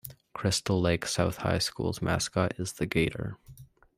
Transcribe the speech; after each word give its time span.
Crystal 0.33 0.81
Lake 0.81 1.05
South 1.05 1.37
High 1.37 1.59
School's 1.59 2.01
mascot 2.01 2.55
is 2.59 2.73
the 2.73 2.87
"Gator". 2.87 3.37